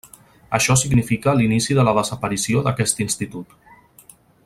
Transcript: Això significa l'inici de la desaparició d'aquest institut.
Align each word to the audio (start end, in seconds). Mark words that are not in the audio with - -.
Això 0.57 0.75
significa 0.83 1.35
l'inici 1.41 1.77
de 1.81 1.85
la 1.89 1.95
desaparició 1.99 2.65
d'aquest 2.69 3.05
institut. 3.07 3.55